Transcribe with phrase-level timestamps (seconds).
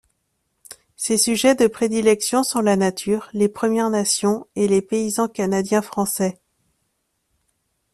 [0.95, 6.39] Ses sujets de prédilection sont la nature, les premières nations et les paysans canadiens-français.